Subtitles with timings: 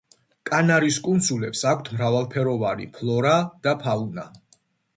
[0.49, 3.37] კანარის კუნძულებს აქვ მრავალფეროვანი ფლორა
[3.69, 4.29] და ფაუნა.